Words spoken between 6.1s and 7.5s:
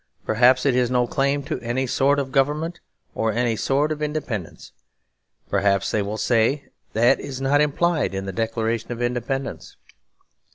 say that is